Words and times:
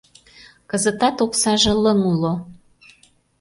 Кызытат 0.69 1.17
оксаже 1.25 1.73
лыҥ 1.83 1.99
уло. 2.11 2.33